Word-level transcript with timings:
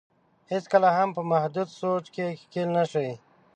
هېڅ 0.51 0.63
کله 0.71 0.87
په 1.15 1.21
محدود 1.31 1.69
سوچ 1.81 2.05
کې 2.15 2.25
ښکېل 2.39 2.69
نه 2.77 2.83
شي. 2.91 3.09